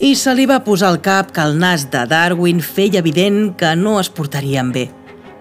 I 0.00 0.14
se 0.16 0.32
li 0.32 0.46
va 0.48 0.62
posar 0.64 0.94
al 0.94 1.02
cap 1.04 1.32
que 1.36 1.42
el 1.44 1.58
nas 1.60 1.90
de 1.92 2.06
Darwin 2.08 2.62
feia 2.64 3.02
evident 3.02 3.52
que 3.60 3.74
no 3.76 3.98
es 4.00 4.08
portarien 4.08 4.72
bé. 4.72 4.86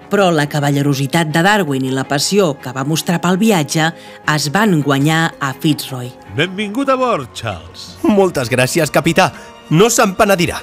Però 0.10 0.32
la 0.34 0.48
cavallerositat 0.50 1.30
de 1.30 1.44
Darwin 1.46 1.86
i 1.86 1.94
la 1.94 2.04
passió 2.10 2.56
que 2.60 2.74
va 2.74 2.84
mostrar 2.84 3.22
pel 3.22 3.38
viatge 3.38 3.92
es 4.34 4.50
van 4.52 4.82
guanyar 4.82 5.36
a 5.40 5.54
Fitzroy. 5.54 6.10
Benvingut 6.36 6.90
a 6.90 6.98
bord, 6.98 7.30
Charles. 7.38 7.94
Moltes 8.04 8.50
gràcies, 8.50 8.92
capità. 8.92 9.30
No 9.70 9.90
se'n 9.94 10.16
penedirà. 10.18 10.60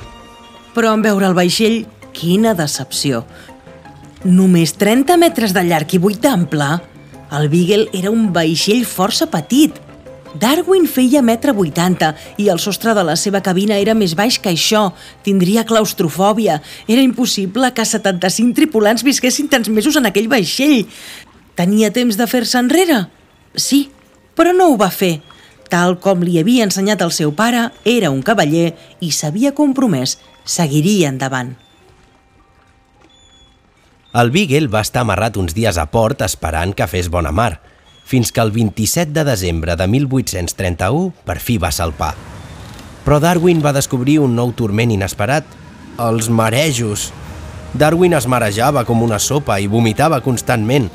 Però 0.74 0.92
en 0.96 1.02
veure 1.04 1.28
el 1.28 1.36
vaixell, 1.36 1.84
quina 2.16 2.54
decepció. 2.58 3.22
Només 4.26 4.74
30 4.74 5.16
metres 5.20 5.54
de 5.54 5.62
llarg 5.62 5.94
i 5.94 6.00
8 6.02 6.22
d'ample. 6.24 6.68
El 7.36 7.48
Beagle 7.52 7.90
era 7.94 8.10
un 8.10 8.32
vaixell 8.34 8.82
força 8.86 9.28
petit. 9.30 9.78
Darwin 10.36 10.84
feia 10.90 11.22
metre 11.22 11.54
80 11.54 12.10
i 12.42 12.48
el 12.52 12.58
sostre 12.60 12.92
de 12.96 13.04
la 13.06 13.14
seva 13.16 13.40
cabina 13.40 13.78
era 13.80 13.94
més 13.94 14.16
baix 14.18 14.40
que 14.42 14.50
això. 14.50 14.90
Tindria 15.24 15.64
claustrofòbia. 15.64 16.58
Era 16.88 17.04
impossible 17.04 17.70
que 17.72 17.86
75 17.86 18.56
tripulants 18.58 19.06
visquessin 19.06 19.48
tants 19.48 19.70
mesos 19.70 19.96
en 19.96 20.10
aquell 20.10 20.28
vaixell. 20.28 20.84
Tenia 21.56 21.92
temps 21.94 22.18
de 22.18 22.26
fer-se 22.28 22.58
enrere? 22.58 23.06
Sí, 23.54 23.86
però 24.36 24.52
no 24.52 24.72
ho 24.72 24.76
va 24.76 24.90
fer. 24.90 25.22
Tal 25.68 25.98
com 26.02 26.22
li 26.22 26.38
havia 26.38 26.64
ensenyat 26.66 27.02
el 27.02 27.12
seu 27.14 27.32
pare, 27.34 27.70
era 27.84 28.12
un 28.14 28.22
cavaller 28.22 28.72
i 29.02 29.10
s'havia 29.10 29.54
compromès. 29.54 30.18
Seguiria 30.46 31.10
endavant. 31.10 31.56
El 34.16 34.30
Beagle 34.32 34.70
va 34.72 34.80
estar 34.86 35.02
amarrat 35.02 35.36
uns 35.36 35.52
dies 35.52 35.76
a 35.76 35.88
port 35.92 36.22
esperant 36.24 36.72
que 36.76 36.86
fes 36.88 37.10
bona 37.12 37.34
mar, 37.34 37.58
fins 38.06 38.30
que 38.32 38.40
el 38.40 38.52
27 38.54 39.12
de 39.12 39.26
desembre 39.26 39.74
de 39.76 39.88
1831 39.90 41.10
per 41.26 41.36
fi 41.42 41.58
va 41.60 41.72
salpar. 41.74 42.14
Però 43.04 43.18
Darwin 43.20 43.60
va 43.62 43.74
descobrir 43.76 44.16
un 44.22 44.32
nou 44.38 44.54
turment 44.56 44.94
inesperat, 44.94 45.44
els 46.00 46.30
marejos. 46.30 47.10
Darwin 47.74 48.16
es 48.16 48.26
marejava 48.30 48.86
com 48.88 49.02
una 49.04 49.18
sopa 49.20 49.58
i 49.60 49.68
vomitava 49.68 50.22
constantment. 50.24 50.88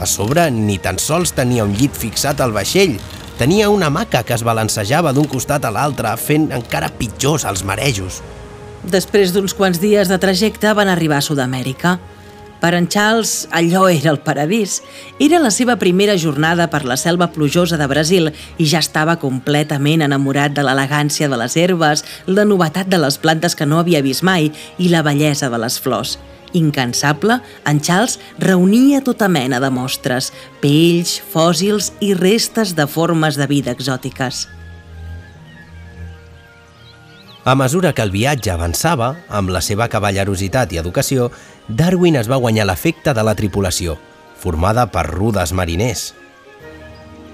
A 0.00 0.08
sobre, 0.10 0.48
ni 0.50 0.80
tan 0.82 0.98
sols 0.98 1.30
tenia 1.36 1.64
un 1.68 1.76
llit 1.78 1.94
fixat 1.94 2.42
al 2.42 2.52
vaixell, 2.56 2.98
tenia 3.38 3.70
una 3.70 3.90
maca 3.90 4.22
que 4.22 4.34
es 4.36 4.44
balancejava 4.46 5.12
d'un 5.12 5.28
costat 5.30 5.64
a 5.64 5.72
l'altre, 5.74 6.12
fent 6.16 6.50
encara 6.54 6.92
pitjors 6.98 7.44
els 7.48 7.64
marejos. 7.66 8.22
Després 8.84 9.32
d'uns 9.32 9.54
quants 9.56 9.80
dies 9.80 10.10
de 10.10 10.18
trajecte 10.20 10.72
van 10.76 10.90
arribar 10.92 11.22
a 11.22 11.24
Sud-amèrica. 11.24 11.98
Per 12.64 12.72
en 12.72 12.86
Charles, 12.88 13.48
allò 13.52 13.88
era 13.92 14.10
el 14.10 14.20
paradís. 14.24 14.78
Era 15.20 15.40
la 15.40 15.50
seva 15.52 15.76
primera 15.76 16.16
jornada 16.16 16.70
per 16.72 16.84
la 16.88 16.96
selva 16.96 17.28
plujosa 17.32 17.76
de 17.76 17.88
Brasil 17.90 18.30
i 18.56 18.68
ja 18.70 18.80
estava 18.80 19.18
completament 19.20 20.04
enamorat 20.06 20.54
de 20.56 20.64
l'elegància 20.64 21.28
de 21.28 21.40
les 21.40 21.56
herbes, 21.60 22.04
la 22.26 22.46
novetat 22.48 22.88
de 22.88 23.00
les 23.02 23.18
plantes 23.20 23.56
que 23.56 23.66
no 23.68 23.82
havia 23.82 24.00
vist 24.00 24.24
mai 24.24 24.48
i 24.78 24.88
la 24.88 25.02
bellesa 25.04 25.50
de 25.52 25.60
les 25.60 25.76
flors. 25.80 26.16
Incansable, 26.54 27.40
en 27.66 27.80
Charles 27.84 28.18
reunia 28.38 29.02
tota 29.04 29.28
mena 29.28 29.60
de 29.60 29.70
mostres, 29.74 30.32
pells, 30.62 31.18
fòssils 31.34 31.92
i 32.00 32.14
restes 32.14 32.72
de 32.78 32.86
formes 32.88 33.36
de 33.36 33.48
vida 33.50 33.74
exòtiques. 33.74 34.46
A 37.44 37.52
mesura 37.54 37.92
que 37.92 38.00
el 38.00 38.08
viatge 38.14 38.48
avançava, 38.54 39.10
amb 39.28 39.50
la 39.52 39.60
seva 39.60 39.90
cavallerositat 39.92 40.72
i 40.72 40.78
educació, 40.80 41.28
Darwin 41.68 42.16
es 42.16 42.30
va 42.30 42.40
guanyar 42.40 42.64
l'efecte 42.64 43.12
de 43.12 43.24
la 43.26 43.34
tripulació, 43.36 43.98
formada 44.40 44.86
per 44.88 45.04
rudes 45.10 45.52
mariners. 45.52 46.14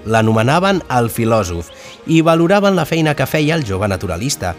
L'anomenaven 0.03 0.81
el 0.91 1.07
filòsof 1.13 1.69
i 2.11 2.19
valoraven 2.25 2.75
la 2.75 2.87
feina 2.89 3.13
que 3.15 3.29
feia 3.29 3.55
el 3.55 3.63
jove 3.67 3.87
naturalista. 3.87 4.55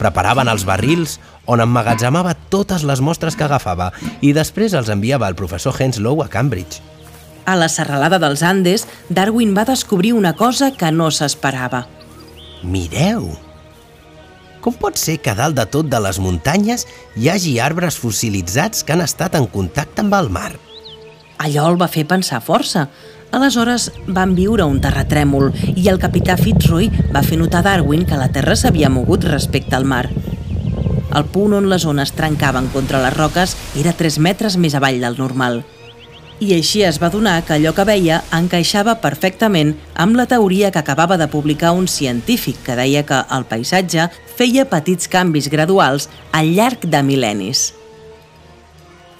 Preparaven 0.00 0.50
els 0.52 0.66
barrils 0.68 1.16
on 1.46 1.62
emmagatzemava 1.64 2.34
totes 2.52 2.84
les 2.84 3.00
mostres 3.00 3.36
que 3.36 3.46
agafava 3.46 3.92
i 4.20 4.34
després 4.36 4.74
els 4.76 4.90
enviava 4.92 5.28
al 5.28 5.38
professor 5.38 5.76
Henslow 5.78 6.22
a 6.24 6.28
Cambridge. 6.28 6.82
A 7.46 7.54
la 7.54 7.68
serralada 7.70 8.18
dels 8.18 8.42
Andes, 8.42 8.88
Darwin 9.08 9.54
va 9.56 9.64
descobrir 9.64 10.12
una 10.12 10.34
cosa 10.34 10.72
que 10.74 10.90
no 10.90 11.12
s'esperava. 11.14 11.86
Mireu! 12.66 13.30
Com 14.60 14.74
pot 14.74 14.98
ser 14.98 15.20
que 15.22 15.36
dalt 15.38 15.54
de 15.54 15.62
tot 15.70 15.86
de 15.86 16.00
les 16.02 16.18
muntanyes 16.18 16.88
hi 17.14 17.28
hagi 17.30 17.52
arbres 17.62 18.00
fossilitzats 18.02 18.82
que 18.82 18.96
han 18.96 19.04
estat 19.04 19.36
en 19.38 19.46
contacte 19.46 20.02
amb 20.02 20.16
el 20.18 20.32
mar? 20.34 20.56
Allò 21.38 21.68
el 21.70 21.78
va 21.78 21.86
fer 21.92 22.02
pensar 22.08 22.40
força. 22.42 22.88
Aleshores 23.32 23.90
van 24.06 24.34
viure 24.36 24.64
un 24.64 24.78
terratrèmol 24.80 25.50
i 25.74 25.88
el 25.90 25.98
capità 26.02 26.36
Fitzroy 26.38 26.90
va 27.12 27.24
fer 27.26 27.38
notar 27.40 27.60
a 27.64 27.66
Darwin 27.66 28.06
que 28.06 28.18
la 28.18 28.30
Terra 28.32 28.56
s'havia 28.56 28.90
mogut 28.92 29.26
respecte 29.26 29.76
al 29.76 29.84
mar. 29.84 30.06
El 31.16 31.24
punt 31.32 31.54
on 31.56 31.70
les 31.70 31.86
ones 31.88 32.12
trencaven 32.12 32.68
contra 32.74 33.00
les 33.02 33.16
roques 33.16 33.56
era 33.80 33.94
3 33.96 34.18
metres 34.20 34.58
més 34.60 34.76
avall 34.76 35.00
del 35.00 35.18
normal. 35.18 35.62
I 36.38 36.52
així 36.52 36.82
es 36.84 36.98
va 37.00 37.08
donar 37.08 37.38
que 37.48 37.54
allò 37.56 37.72
que 37.72 37.86
veia 37.88 38.20
encaixava 38.36 38.98
perfectament 39.00 39.72
amb 39.94 40.18
la 40.18 40.26
teoria 40.28 40.70
que 40.70 40.82
acabava 40.82 41.16
de 41.16 41.30
publicar 41.32 41.72
un 41.72 41.88
científic 41.88 42.60
que 42.66 42.76
deia 42.76 43.06
que 43.08 43.22
el 43.32 43.48
paisatge 43.48 44.10
feia 44.36 44.66
petits 44.68 45.08
canvis 45.08 45.48
graduals 45.48 46.10
al 46.32 46.52
llarg 46.52 46.84
de 46.84 47.00
mil·lennis. 47.00 47.70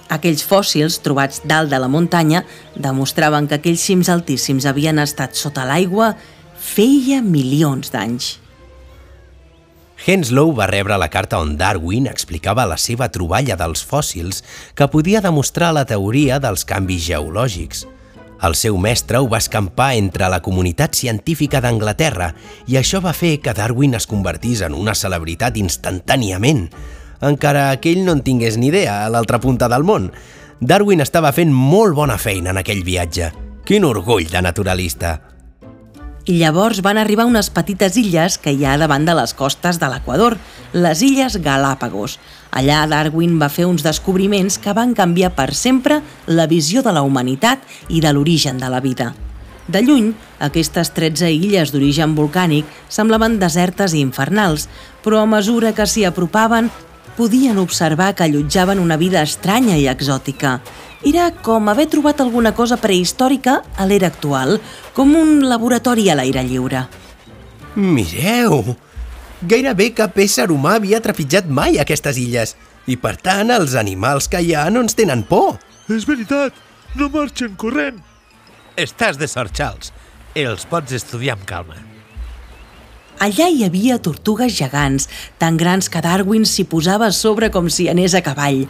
Aquells 0.09 0.43
fòssils 0.47 1.01
trobats 1.03 1.41
dalt 1.43 1.71
de 1.71 1.79
la 1.81 1.89
muntanya 1.91 2.43
demostraven 2.75 3.47
que 3.47 3.59
aquells 3.59 3.83
cims 3.83 4.09
altíssims 4.09 4.65
havien 4.65 4.99
estat 5.03 5.35
sota 5.35 5.65
l'aigua 5.67 6.13
feia 6.57 7.21
milions 7.21 7.91
d'anys. 7.91 8.37
Henslow 10.07 10.53
va 10.55 10.67
rebre 10.69 10.95
la 11.01 11.09
carta 11.09 11.39
on 11.41 11.55
Darwin 11.57 12.05
explicava 12.07 12.67
la 12.69 12.77
seva 12.77 13.09
troballa 13.11 13.57
dels 13.59 13.81
fòssils 13.83 14.43
que 14.77 14.87
podia 14.93 15.23
demostrar 15.25 15.73
la 15.73 15.87
teoria 15.89 16.37
dels 16.39 16.63
canvis 16.69 17.07
geològics. 17.09 17.87
El 18.37 18.53
seu 18.53 18.77
mestre 18.77 19.17
ho 19.17 19.25
va 19.27 19.39
escampar 19.41 19.95
entre 19.97 20.29
la 20.29 20.43
comunitat 20.45 20.93
científica 20.93 21.59
d'Anglaterra 21.63 22.29
i 22.69 22.77
això 22.77 23.01
va 23.01 23.15
fer 23.17 23.39
que 23.41 23.55
Darwin 23.57 23.97
es 23.97 24.05
convertís 24.05 24.61
en 24.61 24.77
una 24.77 24.93
celebritat 24.93 25.57
instantàniament, 25.57 26.67
encara 27.21 27.69
que 27.81 27.91
ell 27.93 28.03
no 28.05 28.17
en 28.17 28.21
tingués 28.25 28.57
ni 28.57 28.71
idea 28.71 29.05
a 29.05 29.09
l'altra 29.09 29.39
punta 29.39 29.69
del 29.69 29.85
món. 29.87 30.11
Darwin 30.59 31.01
estava 31.01 31.31
fent 31.33 31.53
molt 31.53 31.95
bona 31.95 32.17
feina 32.17 32.51
en 32.53 32.61
aquell 32.61 32.83
viatge. 32.83 33.31
Quin 33.67 33.85
orgull 33.85 34.29
de 34.31 34.41
naturalista! 34.41 35.17
I 36.27 36.33
llavors 36.41 36.81
van 36.83 36.97
arribar 36.99 37.23
unes 37.23 37.47
petites 37.55 37.95
illes 37.95 38.35
que 38.43 38.51
hi 38.51 38.65
ha 38.67 38.73
davant 38.79 39.05
de 39.07 39.13
les 39.15 39.31
costes 39.31 39.77
de 39.79 39.87
l'Equador, 39.87 40.35
les 40.73 40.99
illes 41.05 41.37
Galàpagos. 41.39 42.17
Allà 42.51 42.81
Darwin 42.91 43.37
va 43.39 43.47
fer 43.47 43.63
uns 43.63 43.85
descobriments 43.85 44.57
que 44.59 44.73
van 44.75 44.91
canviar 44.95 45.31
per 45.37 45.53
sempre 45.55 46.01
la 46.27 46.49
visió 46.51 46.83
de 46.83 46.91
la 46.91 47.05
humanitat 47.07 47.63
i 47.87 48.03
de 48.03 48.11
l'origen 48.11 48.59
de 48.59 48.67
la 48.67 48.83
vida. 48.83 49.13
De 49.67 49.81
lluny, 49.83 50.13
aquestes 50.43 50.91
13 50.95 51.31
illes 51.31 51.71
d'origen 51.71 52.13
volcànic 52.15 52.67
semblaven 52.91 53.39
desertes 53.39 53.95
i 53.95 54.03
infernals, 54.03 54.67
però 55.03 55.23
a 55.23 55.31
mesura 55.31 55.73
que 55.75 55.87
s'hi 55.87 56.03
apropaven, 56.07 56.67
podien 57.17 57.57
observar 57.57 58.13
que 58.15 58.23
allotjaven 58.23 58.79
una 58.79 58.95
vida 58.97 59.23
estranya 59.25 59.75
i 59.77 59.87
exòtica. 59.89 60.59
Era 61.05 61.31
com 61.31 61.69
haver 61.69 61.87
trobat 61.89 62.21
alguna 62.21 62.53
cosa 62.53 62.77
prehistòrica 62.77 63.61
a 63.75 63.87
l'era 63.89 64.11
actual, 64.13 64.59
com 64.93 65.15
un 65.17 65.41
laboratori 65.49 66.07
a 66.09 66.17
l'aire 66.17 66.45
lliure. 66.45 66.85
Mireu! 67.75 68.75
Gairebé 69.41 69.91
cap 69.97 70.17
ésser 70.17 70.47
humà 70.49 70.77
havia 70.77 71.01
trepitjat 71.01 71.49
mai 71.49 71.77
aquestes 71.81 72.17
illes 72.17 72.55
i, 72.89 72.97
per 72.97 73.17
tant, 73.21 73.51
els 73.53 73.75
animals 73.77 74.29
que 74.31 74.41
hi 74.41 74.55
ha 74.55 74.69
no 74.73 74.81
ens 74.85 74.97
tenen 74.97 75.25
por. 75.29 75.59
És 75.93 76.07
veritat, 76.09 76.55
no 76.97 77.09
marxen 77.13 77.53
corrent. 77.59 78.01
Estàs 78.77 79.17
de 79.17 79.29
sort, 79.29 79.53
Charles. 79.53 79.93
Els 80.37 80.65
pots 80.69 80.93
estudiar 80.93 81.37
amb 81.37 81.45
calma. 81.49 81.86
Allà 83.17 83.47
hi 83.49 83.63
havia 83.65 83.95
tortugues 83.97 84.53
gegants, 84.53 85.07
tan 85.41 85.55
grans 85.57 85.87
que 85.89 86.01
Darwin 86.05 86.43
s'hi 86.45 86.67
posava 86.69 87.07
a 87.09 87.15
sobre 87.15 87.49
com 87.49 87.65
si 87.73 87.87
anés 87.89 88.13
a 88.13 88.21
cavall. 88.21 88.67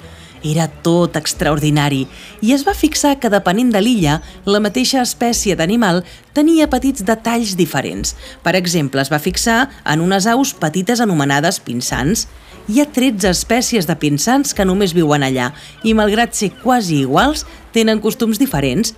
Era 0.48 0.70
tot 0.86 1.18
extraordinari 1.20 2.06
i 2.46 2.54
es 2.56 2.64
va 2.64 2.76
fixar 2.78 3.18
que 3.20 3.32
depenent 3.34 3.74
de 3.74 3.82
l'illa, 3.84 4.22
la 4.46 4.62
mateixa 4.64 5.02
espècie 5.04 5.58
d'animal 5.60 6.00
tenia 6.38 6.70
petits 6.72 7.04
detalls 7.04 7.58
diferents. 7.60 8.14
Per 8.46 8.54
exemple, 8.56 9.04
es 9.04 9.12
va 9.12 9.20
fixar 9.20 9.66
en 9.84 10.06
unes 10.06 10.30
aus 10.32 10.54
petites 10.56 11.04
anomenades 11.04 11.60
pinsans. 11.60 12.30
Hi 12.72 12.80
ha 12.80 12.88
13 12.88 13.28
espècies 13.34 13.90
de 13.90 13.98
pinsans 14.00 14.56
que 14.56 14.64
només 14.64 14.96
viuen 14.96 15.28
allà 15.28 15.52
i, 15.84 15.92
malgrat 15.92 16.40
ser 16.40 16.54
quasi 16.62 17.02
iguals, 17.04 17.44
tenen 17.76 18.00
costums 18.00 18.40
diferents 18.40 18.96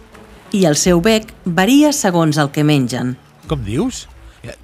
i 0.53 0.67
el 0.69 0.77
seu 0.77 1.01
bec 1.01 1.33
varia 1.45 1.89
segons 1.89 2.37
el 2.37 2.53
que 2.53 2.67
mengen. 2.67 3.15
Com 3.49 3.65
dius? 3.65 4.05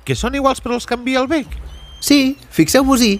Que 0.05 0.15
són 0.15 0.35
iguals 0.37 0.61
però 0.63 0.77
els 0.79 0.87
canvia 0.87 1.21
el 1.23 1.29
bec? 1.31 1.49
Sí, 2.03 2.35
fixeu-vos-hi. 2.55 3.19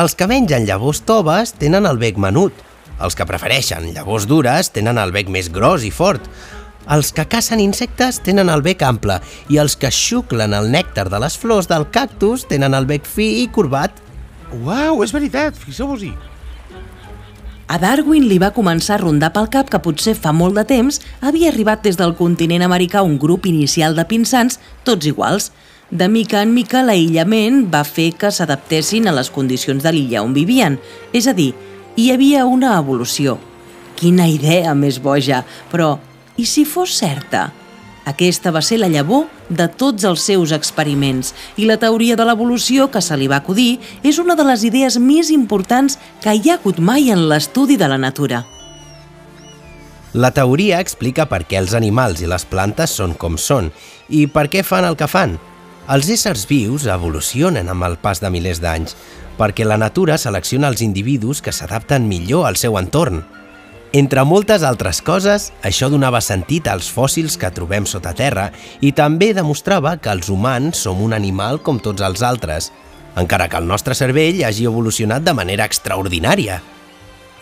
Els 0.00 0.14
que 0.14 0.28
mengen 0.30 0.66
llavors 0.68 1.02
toves 1.06 1.54
tenen 1.58 1.88
el 1.88 1.98
bec 1.98 2.18
menut. 2.20 2.54
Els 3.00 3.16
que 3.16 3.26
prefereixen 3.26 3.90
llavors 3.94 4.28
dures 4.28 4.70
tenen 4.74 5.00
el 5.00 5.10
bec 5.14 5.30
més 5.32 5.48
gros 5.50 5.86
i 5.86 5.90
fort. 5.90 6.26
Els 6.90 7.12
que 7.14 7.26
cacen 7.30 7.60
insectes 7.62 8.20
tenen 8.24 8.50
el 8.52 8.62
bec 8.66 8.82
ample 8.82 9.20
i 9.52 9.60
els 9.62 9.76
que 9.78 9.90
xuclen 9.94 10.54
el 10.56 10.70
nèctar 10.72 11.08
de 11.10 11.20
les 11.22 11.36
flors 11.38 11.68
del 11.70 11.88
cactus 11.94 12.46
tenen 12.50 12.74
el 12.74 12.86
bec 12.86 13.06
fi 13.06 13.42
i 13.42 13.46
corbat. 13.52 13.94
Uau, 14.50 15.04
és 15.04 15.14
veritat, 15.14 15.58
fixeu-vos-hi. 15.58 16.12
A 17.70 17.76
Darwin 17.78 18.24
li 18.26 18.40
va 18.42 18.50
començar 18.50 18.96
a 18.96 19.02
rondar 19.04 19.28
pel 19.30 19.46
cap 19.54 19.68
que 19.70 19.78
potser 19.78 20.16
fa 20.18 20.32
molt 20.34 20.56
de 20.58 20.64
temps 20.66 20.96
havia 21.22 21.52
arribat 21.52 21.84
des 21.86 21.94
del 22.00 22.16
continent 22.18 22.64
americà 22.66 23.04
un 23.06 23.14
grup 23.22 23.46
inicial 23.46 23.94
de 23.94 24.02
pinsans, 24.10 24.58
tots 24.82 25.06
iguals. 25.06 25.52
De 25.90 26.06
mica 26.06 26.38
en 26.44 26.52
mica, 26.54 26.84
l'aïllament 26.86 27.64
va 27.70 27.82
fer 27.82 28.12
que 28.14 28.30
s'adaptessin 28.30 29.08
a 29.10 29.14
les 29.16 29.30
condicions 29.34 29.82
de 29.82 29.90
l'illa 29.90 30.22
on 30.22 30.34
vivien, 30.36 30.76
és 31.12 31.26
a 31.26 31.34
dir, 31.34 31.50
hi 31.98 32.12
havia 32.14 32.44
una 32.46 32.76
evolució. 32.78 33.40
Quina 33.98 34.28
idea 34.30 34.74
més 34.78 35.00
boja, 35.02 35.42
però 35.72 35.96
i 36.38 36.46
si 36.46 36.62
fos 36.64 36.94
certa? 36.94 37.48
Aquesta 38.06 38.52
va 38.54 38.62
ser 38.62 38.78
la 38.78 38.88
llavor 38.88 39.26
de 39.50 39.66
tots 39.66 40.06
els 40.06 40.22
seus 40.30 40.54
experiments 40.54 41.34
i 41.58 41.66
la 41.66 41.76
teoria 41.82 42.14
de 42.16 42.24
l'evolució 42.24 42.86
que 42.88 43.02
se 43.02 43.18
li 43.18 43.26
va 43.28 43.42
acudir 43.42 43.80
és 44.06 44.22
una 44.22 44.38
de 44.38 44.46
les 44.46 44.62
idees 44.64 44.96
més 45.02 45.34
importants 45.34 45.98
que 46.22 46.38
hi 46.38 46.48
ha 46.48 46.60
hagut 46.60 46.78
mai 46.78 47.10
en 47.10 47.26
l'estudi 47.28 47.76
de 47.76 47.90
la 47.90 47.98
natura. 47.98 48.44
La 50.14 50.30
teoria 50.34 50.80
explica 50.80 51.26
per 51.30 51.44
què 51.50 51.58
els 51.58 51.74
animals 51.74 52.22
i 52.22 52.30
les 52.30 52.46
plantes 52.46 52.94
són 52.94 53.18
com 53.18 53.36
són 53.38 53.74
i 54.08 54.26
per 54.26 54.48
què 54.50 54.64
fan 54.66 54.86
el 54.86 54.96
que 54.98 55.10
fan. 55.10 55.38
Els 55.90 56.06
éssers 56.14 56.44
vius 56.46 56.84
evolucionen 56.86 57.66
amb 57.72 57.82
el 57.82 57.96
pas 57.98 58.20
de 58.22 58.28
milers 58.30 58.60
d'anys 58.62 58.94
perquè 59.40 59.64
la 59.66 59.78
natura 59.80 60.18
selecciona 60.22 60.68
els 60.70 60.84
individus 60.84 61.40
que 61.42 61.50
s'adapten 61.50 62.06
millor 62.06 62.46
al 62.46 62.58
seu 62.60 62.76
entorn. 62.78 63.24
Entre 63.90 64.22
moltes 64.22 64.62
altres 64.62 65.00
coses, 65.02 65.48
això 65.66 65.88
donava 65.90 66.20
sentit 66.22 66.68
als 66.70 66.86
fòssils 66.94 67.34
que 67.40 67.50
trobem 67.50 67.88
sota 67.90 68.12
terra 68.14 68.52
i 68.80 68.92
també 68.94 69.32
demostrava 69.34 69.96
que 69.98 70.12
els 70.14 70.28
humans 70.30 70.78
som 70.78 71.00
un 71.02 71.16
animal 71.16 71.58
com 71.58 71.80
tots 71.82 72.06
els 72.06 72.22
altres, 72.22 72.70
encara 73.18 73.48
que 73.50 73.58
el 73.58 73.66
nostre 73.66 73.98
cervell 73.98 74.44
hagi 74.46 74.68
evolucionat 74.70 75.26
de 75.26 75.34
manera 75.34 75.66
extraordinària. 75.66 76.60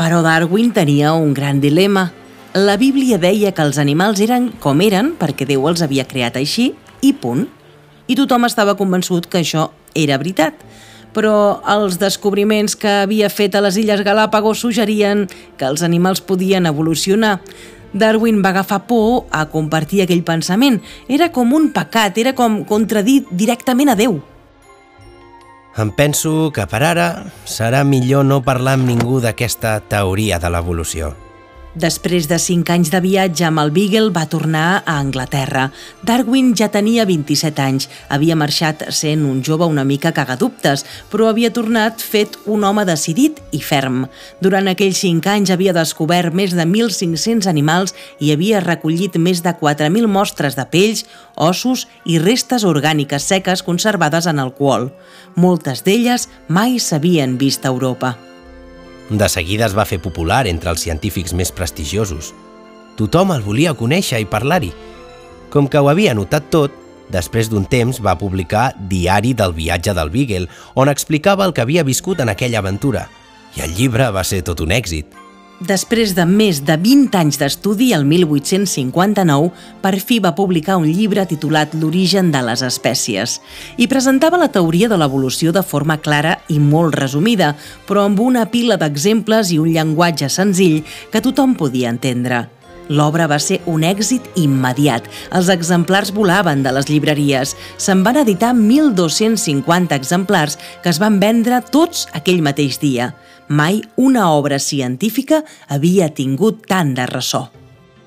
Però 0.00 0.22
Darwin 0.24 0.72
tenia 0.72 1.12
un 1.12 1.34
gran 1.34 1.60
dilema. 1.60 2.08
La 2.54 2.78
Bíblia 2.80 3.18
deia 3.20 3.52
que 3.52 3.66
els 3.66 3.76
animals 3.76 4.24
eren 4.24 4.54
com 4.62 4.80
eren 4.80 5.12
perquè 5.20 5.44
Déu 5.44 5.68
els 5.68 5.84
havia 5.84 6.08
creat 6.08 6.40
així 6.40 6.70
i 7.04 7.12
punt. 7.12 7.44
I 8.08 8.16
tothom 8.16 8.48
estava 8.48 8.76
convençut 8.76 9.28
que 9.28 9.42
això 9.44 9.70
era 9.94 10.18
veritat 10.18 10.64
però 11.18 11.60
els 11.66 11.98
descobriments 11.98 12.76
que 12.78 12.90
havia 13.02 13.30
fet 13.32 13.56
a 13.56 13.62
les 13.64 13.78
Illes 13.80 14.04
Galàpagos 14.06 14.60
suggerien 14.62 15.26
que 15.58 15.66
els 15.66 15.82
animals 15.82 16.20
podien 16.20 16.68
evolucionar. 16.68 17.38
Darwin 17.92 18.42
va 18.44 18.52
agafar 18.52 18.84
por 18.86 19.26
a 19.32 19.46
compartir 19.48 20.02
aquell 20.04 20.22
pensament. 20.22 20.82
Era 21.08 21.30
com 21.32 21.54
un 21.56 21.70
pecat, 21.72 22.18
era 22.18 22.34
com 22.36 22.62
contradir 22.68 23.22
directament 23.30 23.94
a 23.94 23.96
Déu. 23.98 24.20
Em 25.78 25.90
penso 25.94 26.50
que 26.54 26.66
per 26.66 26.82
ara 26.82 27.08
serà 27.46 27.84
millor 27.86 28.26
no 28.26 28.42
parlar 28.42 28.76
amb 28.76 28.88
ningú 28.90 29.22
d'aquesta 29.22 29.78
teoria 29.88 30.40
de 30.42 30.50
l'evolució. 30.50 31.14
Després 31.76 32.24
de 32.28 32.38
cinc 32.40 32.70
anys 32.72 32.88
de 32.88 32.98
viatge 33.04 33.44
amb 33.44 33.60
el 33.60 33.70
Beagle 33.70 34.08
va 34.14 34.24
tornar 34.26 34.80
a 34.80 34.94
Anglaterra. 34.98 35.66
Darwin 36.02 36.54
ja 36.56 36.70
tenia 36.72 37.04
27 37.04 37.60
anys, 37.60 37.88
havia 38.08 38.36
marxat 38.40 38.86
sent 38.96 39.26
un 39.28 39.42
jove 39.44 39.68
una 39.68 39.84
mica 39.84 40.14
cagadubtes, 40.16 40.86
però 41.12 41.28
havia 41.28 41.52
tornat 41.52 42.00
fet 42.00 42.38
un 42.46 42.64
home 42.64 42.86
decidit 42.88 43.42
i 43.52 43.60
ferm. 43.60 44.06
Durant 44.40 44.70
aquells 44.72 45.02
cinc 45.04 45.28
anys 45.28 45.52
havia 45.52 45.76
descobert 45.76 46.32
més 46.32 46.56
de 46.56 46.64
1.500 46.64 47.50
animals 47.50 47.94
i 48.18 48.32
havia 48.32 48.64
recollit 48.64 49.20
més 49.20 49.44
de 49.44 49.52
4.000 49.52 50.08
mostres 50.08 50.56
de 50.56 50.64
pells, 50.64 51.04
ossos 51.36 51.84
i 52.04 52.16
restes 52.18 52.64
orgàniques 52.64 53.28
seques 53.28 53.62
conservades 53.62 54.26
en 54.26 54.40
alcohol. 54.40 54.88
Moltes 55.36 55.84
d'elles 55.84 56.30
mai 56.48 56.80
s'havien 56.80 57.36
vist 57.36 57.68
a 57.68 57.74
Europa. 57.74 58.27
De 59.10 59.28
seguida 59.28 59.64
es 59.64 59.76
va 59.76 59.86
fer 59.88 60.00
popular 60.04 60.46
entre 60.50 60.68
els 60.74 60.82
científics 60.84 61.32
més 61.32 61.52
prestigiosos. 61.52 62.34
Tothom 62.98 63.32
el 63.32 63.44
volia 63.44 63.72
conèixer 63.78 64.20
i 64.20 64.28
parlar-hi. 64.28 64.72
Com 65.48 65.68
que 65.70 65.80
ho 65.80 65.88
havia 65.88 66.12
notat 66.18 66.50
tot, 66.52 66.74
després 67.08 67.48
d'un 67.48 67.64
temps 67.64 68.02
va 68.04 68.18
publicar 68.20 68.74
Diari 68.90 69.32
del 69.32 69.54
viatge 69.56 69.94
del 69.96 70.12
Beagle, 70.12 70.50
on 70.74 70.92
explicava 70.92 71.46
el 71.48 71.54
que 71.56 71.64
havia 71.64 71.86
viscut 71.88 72.20
en 72.20 72.28
aquella 72.28 72.60
aventura. 72.60 73.06
I 73.56 73.64
el 73.64 73.72
llibre 73.78 74.10
va 74.12 74.26
ser 74.28 74.42
tot 74.44 74.60
un 74.60 74.76
èxit. 74.76 75.27
Després 75.58 76.12
de 76.14 76.22
més 76.22 76.60
de 76.62 76.76
20 76.78 77.16
anys 77.18 77.40
d'estudi, 77.40 77.88
el 77.90 78.04
1859, 78.06 79.48
per 79.82 79.98
fi 79.98 80.20
va 80.22 80.30
publicar 80.38 80.76
un 80.78 80.86
llibre 80.86 81.24
titulat 81.26 81.72
L'origen 81.74 82.30
de 82.30 82.44
les 82.46 82.62
espècies 82.62 83.40
i 83.74 83.88
presentava 83.90 84.38
la 84.38 84.52
teoria 84.54 84.86
de 84.86 84.94
l'evolució 84.94 85.50
de 85.50 85.64
forma 85.66 85.96
clara 85.98 86.36
i 86.46 86.60
molt 86.62 86.94
resumida, 86.94 87.56
però 87.88 88.06
amb 88.06 88.22
una 88.22 88.46
pila 88.46 88.78
d'exemples 88.78 89.50
i 89.50 89.58
un 89.58 89.72
llenguatge 89.74 90.30
senzill 90.30 90.84
que 91.10 91.24
tothom 91.26 91.58
podia 91.58 91.90
entendre. 91.90 92.44
L'obra 92.88 93.26
va 93.26 93.40
ser 93.42 93.58
un 93.66 93.82
èxit 93.82 94.30
immediat. 94.38 95.10
Els 95.34 95.50
exemplars 95.50 96.14
volaven 96.14 96.62
de 96.62 96.70
les 96.72 96.86
llibreries. 96.86 97.56
Se'n 97.76 98.06
van 98.06 98.22
editar 98.22 98.54
1.250 98.54 99.98
exemplars 99.98 100.54
que 100.84 100.94
es 100.94 101.02
van 101.02 101.18
vendre 101.18 101.58
tots 101.66 102.06
aquell 102.14 102.46
mateix 102.46 102.78
dia 102.78 103.10
mai 103.48 103.82
una 103.96 104.30
obra 104.32 104.58
científica 104.58 105.42
havia 105.68 106.12
tingut 106.14 106.66
tant 106.68 106.94
de 106.94 107.06
ressò. 107.08 107.48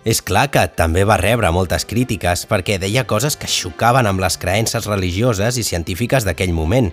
És 0.05 0.21
clar 0.25 0.47
que 0.49 0.63
també 0.73 1.03
va 1.05 1.19
rebre 1.21 1.51
moltes 1.53 1.85
crítiques 1.85 2.47
perquè 2.49 2.79
deia 2.81 3.05
coses 3.05 3.37
que 3.37 3.49
xocaven 3.49 4.07
amb 4.09 4.21
les 4.21 4.37
creences 4.41 4.87
religioses 4.89 5.57
i 5.61 5.65
científiques 5.65 6.25
d'aquell 6.25 6.53
moment. 6.57 6.89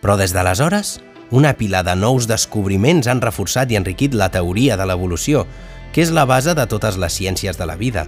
Però 0.00 0.16
des 0.16 0.32
d'aleshores, 0.32 1.00
una 1.30 1.52
pila 1.54 1.82
de 1.84 1.94
nous 1.96 2.26
descobriments 2.28 3.08
han 3.08 3.20
reforçat 3.20 3.70
i 3.70 3.76
enriquit 3.76 4.16
la 4.16 4.30
teoria 4.32 4.78
de 4.80 4.86
l'evolució, 4.88 5.44
que 5.92 6.00
és 6.02 6.14
la 6.14 6.24
base 6.24 6.54
de 6.56 6.66
totes 6.66 6.96
les 6.96 7.12
ciències 7.12 7.58
de 7.60 7.68
la 7.68 7.76
vida. 7.76 8.06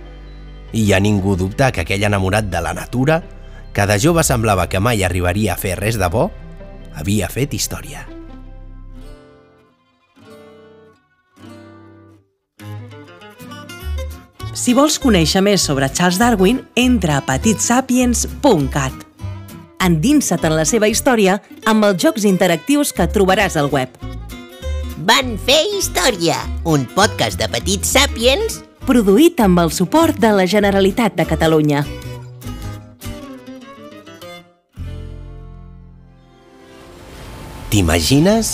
I 0.72 0.87
ja 0.88 1.00
ningú 1.00 1.37
dubta 1.37 1.70
que 1.72 1.85
aquell 1.85 2.08
enamorat 2.08 2.48
de 2.48 2.64
la 2.64 2.72
natura, 2.72 3.20
que 3.72 3.87
de 3.87 4.00
jove 4.00 4.24
semblava 4.24 4.68
que 4.68 4.80
mai 4.80 5.04
arribaria 5.04 5.54
a 5.54 5.61
fer 5.61 5.76
res 5.80 6.00
de 6.00 6.08
bo, 6.08 6.30
havia 6.96 7.28
fet 7.28 7.52
història. 7.54 8.12
Si 14.52 14.74
vols 14.76 14.98
conèixer 15.00 15.40
més 15.40 15.62
sobre 15.64 15.88
Charles 15.88 16.18
Darwin, 16.20 16.58
entra 16.76 17.16
a 17.16 17.24
petitsapiens.cat. 17.24 19.04
Endinsa't 19.80 20.44
en 20.44 20.54
la 20.58 20.66
seva 20.68 20.90
història 20.92 21.38
amb 21.66 21.86
els 21.88 22.02
jocs 22.02 22.26
interactius 22.28 22.92
que 22.92 23.08
trobaràs 23.08 23.56
al 23.56 23.70
web. 23.72 23.88
Van 25.08 25.38
fer 25.46 25.62
història, 25.78 26.36
un 26.68 26.84
podcast 26.92 27.40
de 27.40 27.48
Petits 27.50 27.94
Sàpiens 27.96 28.60
produït 28.84 29.40
amb 29.40 29.62
el 29.62 29.72
suport 29.72 30.20
de 30.20 30.34
la 30.36 30.44
Generalitat 30.46 31.16
de 31.16 31.26
Catalunya. 31.26 31.86
T'imagines? 37.72 38.52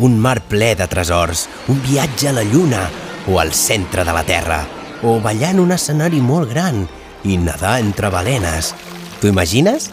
Un 0.00 0.16
mar 0.16 0.40
ple 0.48 0.72
de 0.80 0.88
tresors, 0.88 1.44
un 1.68 1.76
viatge 1.84 2.32
a 2.32 2.34
la 2.40 2.46
Lluna 2.48 2.88
o 3.28 3.36
al 3.38 3.52
centre 3.52 4.04
de 4.04 4.16
la 4.16 4.24
Terra– 4.24 4.64
o 5.02 5.18
ballant 5.20 5.60
un 5.60 5.72
escenari 5.74 6.20
molt 6.20 6.50
gran 6.52 6.84
i 7.24 7.36
nedar 7.36 7.78
entre 7.82 8.10
balenes. 8.12 8.72
T'ho 9.20 9.28
imagines? 9.28 9.90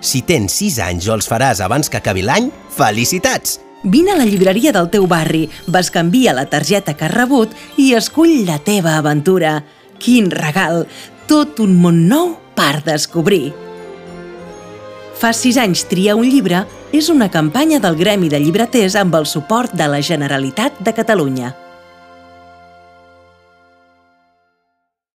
Si 0.00 0.22
tens 0.22 0.54
6 0.60 0.78
anys 0.84 1.08
o 1.08 1.16
els 1.16 1.28
faràs 1.28 1.62
abans 1.64 1.90
que 1.90 1.98
acabi 1.98 2.22
l'any, 2.22 2.52
felicitats! 2.70 3.58
Vine 3.82 4.12
a 4.12 4.18
la 4.18 4.26
llibreria 4.26 4.72
del 4.74 4.90
teu 4.90 5.06
barri, 5.06 5.48
canviar 5.92 6.34
la 6.34 6.46
targeta 6.46 6.94
que 6.94 7.04
has 7.06 7.14
rebut 7.14 7.54
i 7.76 7.94
escull 7.94 8.44
la 8.46 8.58
teva 8.58 8.96
aventura. 8.98 9.62
Quin 9.98 10.30
regal! 10.30 10.86
Tot 11.28 11.60
un 11.60 11.76
món 11.76 12.08
nou 12.08 12.36
per 12.54 12.82
descobrir! 12.84 13.52
Fa 15.18 15.32
sis 15.34 15.56
anys 15.58 15.84
triar 15.90 16.14
un 16.14 16.28
llibre 16.30 16.64
és 16.94 17.08
una 17.10 17.28
campanya 17.28 17.80
del 17.82 17.96
Gremi 17.98 18.28
de 18.30 18.38
Llibreters 18.38 18.94
amb 18.96 19.14
el 19.18 19.26
suport 19.26 19.74
de 19.74 19.88
la 19.90 20.00
Generalitat 20.00 20.78
de 20.78 20.94
Catalunya. 20.94 21.54